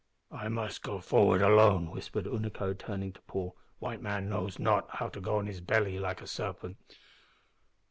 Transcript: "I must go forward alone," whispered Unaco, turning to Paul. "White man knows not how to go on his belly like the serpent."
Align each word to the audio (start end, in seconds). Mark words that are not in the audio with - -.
"I 0.31 0.47
must 0.49 0.81
go 0.81 0.99
forward 0.99 1.43
alone," 1.43 1.91
whispered 1.91 2.25
Unaco, 2.25 2.73
turning 2.75 3.11
to 3.13 3.21
Paul. 3.27 3.55
"White 3.77 4.01
man 4.01 4.29
knows 4.29 4.57
not 4.57 4.89
how 4.89 5.09
to 5.09 5.21
go 5.21 5.37
on 5.37 5.45
his 5.45 5.61
belly 5.61 5.99
like 5.99 6.21
the 6.21 6.25
serpent." 6.27 6.77